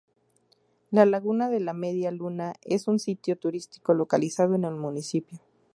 [0.89, 5.37] La Laguna de la Media Luna es un sitio turístico localizado en el municipio.